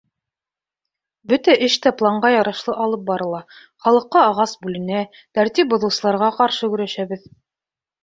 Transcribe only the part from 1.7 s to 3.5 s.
тә планға ярашлы алып барыла: